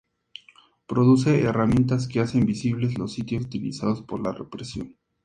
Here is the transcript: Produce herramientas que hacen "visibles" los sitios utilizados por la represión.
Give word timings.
Produce 0.87 1.39
herramientas 1.43 2.07
que 2.07 2.21
hacen 2.21 2.47
"visibles" 2.47 2.97
los 2.97 3.13
sitios 3.13 3.43
utilizados 3.43 4.01
por 4.01 4.19
la 4.19 4.31
represión. 4.31 4.95